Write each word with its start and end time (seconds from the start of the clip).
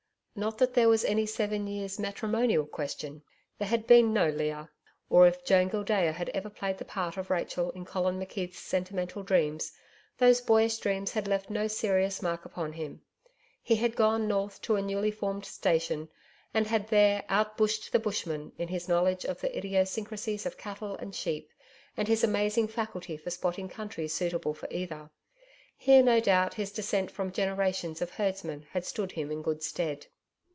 Not 0.33 0.57
that 0.57 0.73
there 0.73 0.89
was 0.89 1.03
any 1.03 1.25
seven 1.27 1.67
years 1.67 1.99
matrimonial 1.99 2.65
question. 2.65 3.21
There 3.59 3.67
had 3.67 3.85
been 3.85 4.13
no 4.13 4.29
Leah. 4.29 4.71
Or 5.09 5.27
if 5.27 5.43
Joan 5.45 5.67
Gildea 5.69 6.13
had 6.13 6.29
ever 6.29 6.49
played 6.49 6.77
the 6.79 6.85
part 6.85 7.17
of 7.17 7.29
Rachel 7.29 7.69
in 7.71 7.83
Colin 7.85 8.17
McKeith's 8.17 8.57
sentimental 8.57 9.21
dreams, 9.23 9.73
those 10.17 10.39
boyish 10.41 10.77
dreams 10.79 11.11
had 11.11 11.27
left 11.27 11.49
no 11.51 11.67
serious 11.67 12.21
mark 12.23 12.45
upon 12.45 12.73
him. 12.73 13.01
He 13.61 13.75
had 13.75 13.95
gone 13.97 14.27
north 14.29 14.61
to 14.63 14.77
a 14.77 14.81
newly 14.81 15.11
formed 15.11 15.43
station 15.45 16.09
and 16.55 16.65
had 16.65 16.87
there 16.87 17.23
out 17.27 17.57
bushed 17.57 17.91
the 17.91 17.99
bushman 17.99 18.53
in 18.57 18.69
his 18.69 18.87
knowledge 18.87 19.25
of 19.25 19.41
the 19.41 19.55
idiosyncrasies 19.55 20.45
of 20.47 20.57
cattle 20.57 20.95
and 20.95 21.13
sheep 21.13 21.51
and 21.97 22.07
his 22.07 22.23
amazing 22.23 22.69
faculty 22.69 23.17
for 23.17 23.29
spotting 23.29 23.67
country 23.67 24.07
suitable 24.07 24.53
for 24.53 24.69
either. 24.71 25.11
Here 25.77 26.01
no 26.01 26.21
doubt 26.21 26.53
his 26.55 26.71
descent 26.71 27.11
from 27.11 27.33
generations 27.33 28.01
of 28.01 28.11
herdsmen 28.11 28.65
had 28.71 28.85
stood 28.85 29.11
him 29.11 29.29
in 29.29 29.41
good 29.43 29.61
stead. 29.61 30.07